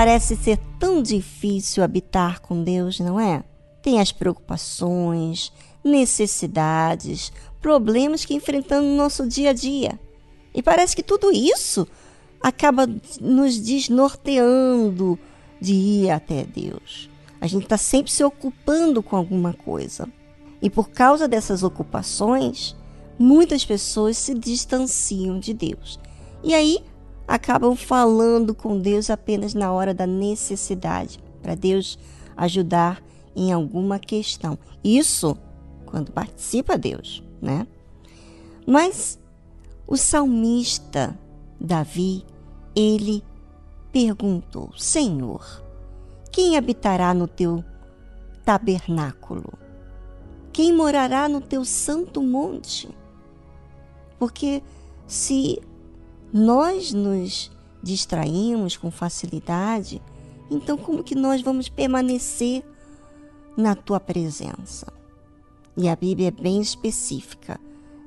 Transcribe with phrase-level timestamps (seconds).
[0.00, 3.44] Parece ser tão difícil habitar com Deus, não é?
[3.82, 5.52] Tem as preocupações,
[5.84, 7.30] necessidades,
[7.60, 10.00] problemas que enfrentamos no nosso dia a dia.
[10.54, 11.86] E parece que tudo isso
[12.42, 12.88] acaba
[13.20, 15.18] nos desnorteando
[15.60, 17.10] de ir até Deus.
[17.38, 20.08] A gente está sempre se ocupando com alguma coisa.
[20.62, 22.74] E por causa dessas ocupações,
[23.18, 26.00] muitas pessoas se distanciam de Deus.
[26.42, 26.78] E aí
[27.30, 31.96] acabam falando com Deus apenas na hora da necessidade, para Deus
[32.36, 33.00] ajudar
[33.36, 34.58] em alguma questão.
[34.82, 35.38] Isso
[35.86, 37.68] quando participa Deus, né?
[38.66, 39.16] Mas
[39.86, 41.16] o salmista
[41.60, 42.24] Davi,
[42.74, 43.22] ele
[43.92, 45.62] perguntou: Senhor,
[46.32, 47.64] quem habitará no teu
[48.44, 49.52] tabernáculo?
[50.52, 52.88] Quem morará no teu santo monte?
[54.18, 54.64] Porque
[55.06, 55.60] se
[56.32, 57.50] nós nos
[57.82, 60.02] distraímos com facilidade,
[60.50, 62.64] então como que nós vamos permanecer
[63.56, 64.92] na tua presença?
[65.76, 67.58] E a Bíblia é bem específica.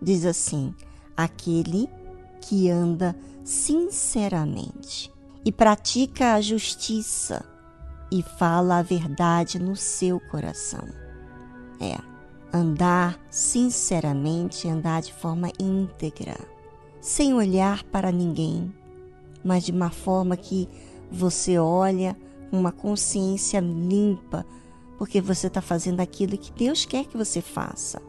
[0.00, 0.74] Diz assim:
[1.16, 1.88] aquele
[2.40, 5.12] que anda sinceramente
[5.44, 7.44] e pratica a justiça
[8.10, 10.86] e fala a verdade no seu coração.
[11.80, 11.98] É,
[12.52, 16.36] andar sinceramente, andar de forma íntegra,
[17.04, 18.74] sem olhar para ninguém,
[19.44, 20.66] mas de uma forma que
[21.12, 22.16] você olha
[22.50, 24.46] uma consciência limpa,
[24.96, 28.00] porque você está fazendo aquilo que Deus quer que você faça.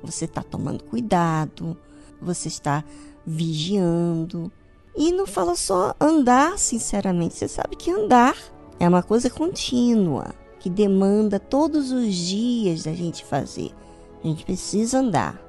[0.00, 1.76] Você está tomando cuidado,
[2.22, 2.84] você está
[3.26, 4.52] vigiando.
[4.96, 8.36] E não fala só andar sinceramente, você sabe que andar
[8.78, 13.72] é uma coisa contínua, que demanda todos os dias da gente fazer.
[14.22, 15.42] A gente precisa andar.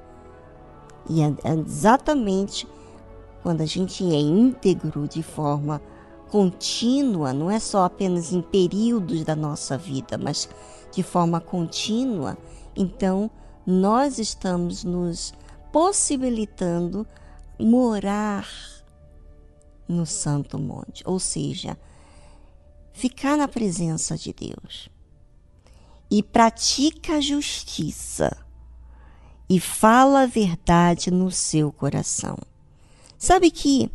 [1.08, 2.66] E é exatamente
[3.42, 5.80] quando a gente é íntegro de forma
[6.30, 10.48] contínua, não é só apenas em períodos da nossa vida, mas
[10.92, 12.36] de forma contínua,
[12.76, 13.30] então
[13.66, 15.32] nós estamos nos
[15.72, 17.06] possibilitando
[17.58, 18.48] morar
[19.86, 21.78] no Santo Monte, ou seja,
[22.92, 24.90] ficar na presença de Deus
[26.10, 28.36] e pratica a justiça
[29.48, 32.36] e fala a verdade no seu coração.
[33.18, 33.90] Sabe que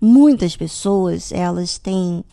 [0.00, 2.24] muitas pessoas, elas têm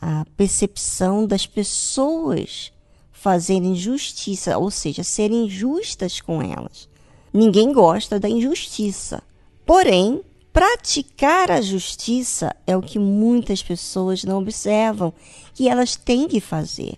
[0.00, 2.72] a percepção das pessoas
[3.12, 6.88] fazerem justiça, ou seja, serem justas com elas.
[7.32, 9.22] Ninguém gosta da injustiça.
[9.64, 10.22] Porém,
[10.58, 15.12] Praticar a justiça é o que muitas pessoas não observam
[15.54, 16.94] que elas têm que fazer.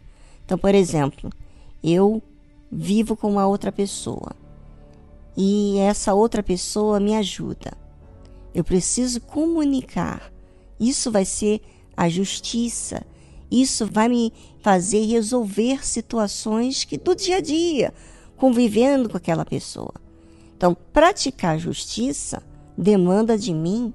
[0.47, 1.31] Então, por exemplo,
[1.84, 2.22] eu
[2.72, 4.33] vivo com uma outra pessoa
[5.37, 7.77] e essa outra pessoa me ajuda.
[8.55, 10.33] Eu preciso comunicar.
[10.78, 11.61] Isso vai ser
[11.97, 13.03] a justiça.
[13.50, 17.93] Isso vai me fazer resolver situações que do dia a dia,
[18.37, 19.94] convivendo com aquela pessoa.
[20.56, 22.43] Então, praticar justiça
[22.77, 23.93] demanda de mim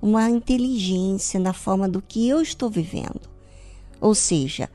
[0.00, 3.28] uma inteligência na forma do que eu estou vivendo.
[4.00, 4.70] Ou seja,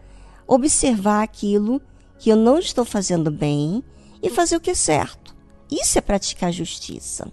[0.47, 1.81] observar aquilo
[2.19, 3.83] que eu não estou fazendo bem
[4.22, 5.35] e fazer o que é certo.
[5.72, 7.31] Isso é praticar justiça.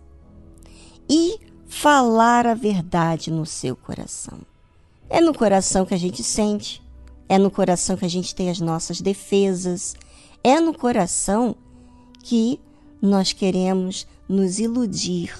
[1.09, 1.39] E
[1.71, 4.41] falar a verdade no seu coração.
[5.09, 6.83] É no coração que a gente sente,
[7.29, 9.95] é no coração que a gente tem as nossas defesas,
[10.43, 11.55] é no coração
[12.25, 12.61] que
[13.01, 15.33] nós queremos nos iludir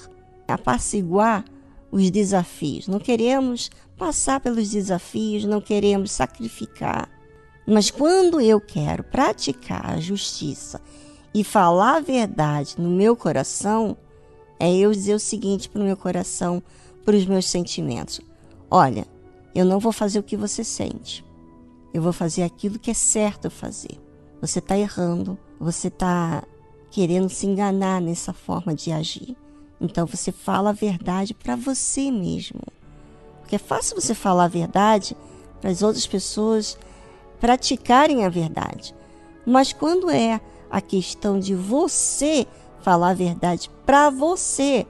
[0.47, 1.43] apaciguar
[1.91, 2.87] os desafios.
[2.87, 7.09] Não queremos passar pelos desafios, não queremos sacrificar.
[7.67, 10.81] Mas quando eu quero praticar a justiça
[11.33, 13.97] e falar a verdade no meu coração,
[14.61, 16.61] é eu dizer o seguinte para o meu coração,
[17.03, 18.21] para os meus sentimentos:
[18.69, 19.07] olha,
[19.55, 21.25] eu não vou fazer o que você sente.
[21.91, 23.99] Eu vou fazer aquilo que é certo fazer.
[24.39, 26.43] Você está errando, você está
[26.91, 29.35] querendo se enganar nessa forma de agir.
[29.79, 32.61] Então você fala a verdade para você mesmo.
[33.39, 35.17] Porque é fácil você falar a verdade
[35.59, 36.77] para as outras pessoas
[37.39, 38.93] praticarem a verdade.
[39.43, 42.47] Mas quando é a questão de você
[42.81, 44.85] falar a verdade para você,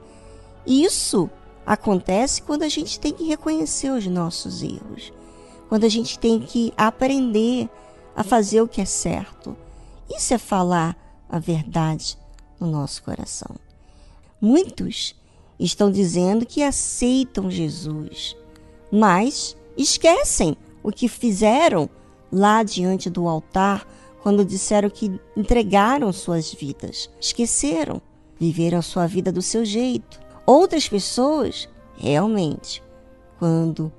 [0.66, 1.30] isso
[1.64, 5.12] acontece quando a gente tem que reconhecer os nossos erros.
[5.68, 7.68] Quando a gente tem que aprender
[8.14, 9.56] a fazer o que é certo.
[10.10, 10.96] Isso é falar
[11.28, 12.18] a verdade
[12.60, 13.56] no nosso coração.
[14.40, 15.14] Muitos
[15.58, 18.36] estão dizendo que aceitam Jesus,
[18.90, 21.88] mas esquecem o que fizeram
[22.30, 23.86] lá diante do altar
[24.22, 27.10] quando disseram que entregaram suas vidas.
[27.20, 28.00] Esqueceram,
[28.38, 30.20] viveram sua vida do seu jeito.
[30.46, 32.82] Outras pessoas, realmente,
[33.38, 33.92] quando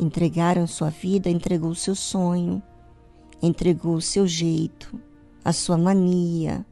[0.00, 2.62] entregaram sua vida, entregou o seu sonho,
[3.42, 4.98] entregou o seu jeito,
[5.44, 6.64] a sua mania,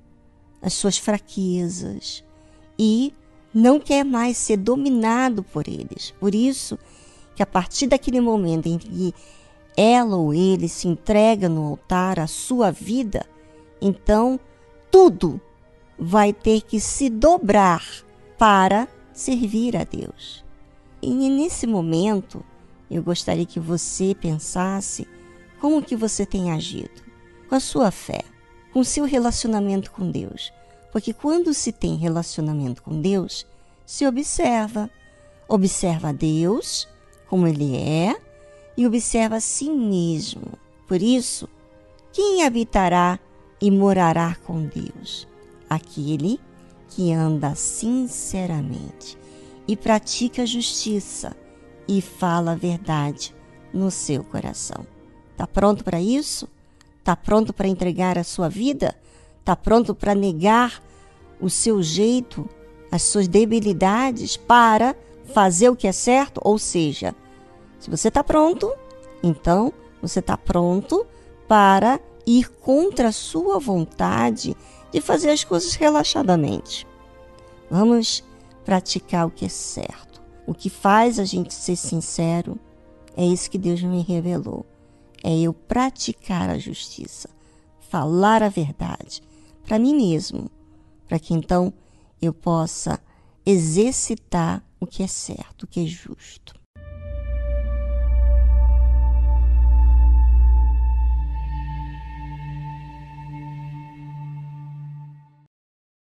[0.62, 2.24] as suas fraquezas
[2.78, 3.12] e
[3.52, 6.12] não quer mais ser dominado por eles.
[6.18, 6.78] Por isso
[7.34, 9.14] que a partir daquele momento em que
[9.76, 13.26] ela ou ele se entrega no altar a sua vida,
[13.80, 14.40] então
[14.90, 15.40] tudo
[15.98, 17.84] vai ter que se dobrar
[18.38, 20.44] para servir a Deus.
[21.02, 22.44] E nesse momento,
[22.90, 25.06] eu gostaria que você pensasse
[25.60, 27.02] como que você tem agido
[27.48, 28.22] com a sua fé,
[28.72, 30.52] com o seu relacionamento com Deus.
[30.92, 33.46] Porque quando se tem relacionamento com Deus,
[33.84, 34.90] se observa,
[35.48, 36.88] observa Deus
[37.28, 38.16] como ele é
[38.76, 40.52] e observa a si mesmo.
[40.86, 41.48] Por isso,
[42.12, 43.18] quem habitará
[43.60, 45.26] e morará com Deus?
[45.68, 46.38] Aquele
[46.88, 49.18] que anda sinceramente
[49.66, 51.36] e pratica justiça
[51.88, 53.34] e fala a verdade
[53.72, 54.86] no seu coração.
[55.32, 56.48] Está pronto para isso?
[56.98, 58.94] Está pronto para entregar a sua vida?
[59.40, 60.82] Está pronto para negar
[61.40, 62.48] o seu jeito,
[62.90, 64.96] as suas debilidades para
[65.32, 66.40] fazer o que é certo?
[66.42, 67.14] Ou seja,
[67.78, 68.72] se você está pronto,
[69.22, 71.06] então você está pronto
[71.48, 74.56] para ir contra a sua vontade
[74.92, 76.86] de fazer as coisas relaxadamente.
[77.70, 78.24] Vamos
[78.64, 80.22] praticar o que é certo.
[80.46, 82.58] O que faz a gente ser sincero
[83.16, 84.64] é isso que Deus me revelou.
[85.22, 87.28] É eu praticar a justiça,
[87.80, 89.22] falar a verdade
[89.66, 90.48] para mim mesmo,
[91.08, 91.72] para que então
[92.22, 93.00] eu possa
[93.44, 96.54] exercitar o que é certo, o que é justo.